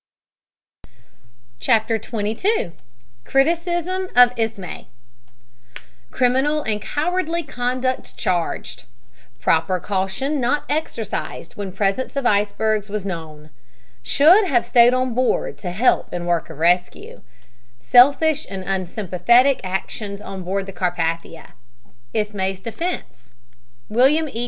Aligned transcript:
CHAPTER 1.59 2.01
XXII. 2.01 2.71
CRITICISM 3.23 4.09
OF 4.15 4.33
ISMAY 4.35 4.87
CRIMINAL 6.09 6.63
AND 6.63 6.81
COWARDLY 6.81 7.43
CONDUCT 7.43 8.17
CHARGED 8.17 8.85
PROPER 9.39 9.79
CAUTION 9.79 10.41
NOT 10.41 10.63
EXERCISED 10.67 11.53
WHEN 11.55 11.71
PRESENCE 11.71 12.15
OF 12.15 12.25
ICEBERGS 12.25 12.89
WAS 12.89 13.05
KNOWN 13.05 13.51
SHOULD 14.01 14.45
HAVE 14.45 14.65
STAYED 14.65 14.93
ON 14.95 15.13
BOARD 15.13 15.59
TO 15.59 15.69
HELP 15.69 16.11
IN 16.11 16.25
WORK 16.25 16.49
OF 16.49 16.57
RESCUE 16.57 17.21
SELFISH 17.79 18.47
AND 18.49 18.63
UNSYMPATHETIC 18.63 19.61
ACTIONS 19.63 20.19
ON 20.19 20.41
BOARD 20.43 20.65
THE 20.65 20.73
CARPATHIA 20.73 21.53
ISMAY'S 22.15 22.59
DEFENSE 22.61 23.29
WILLIAM 23.87 24.27
E. 24.29 24.39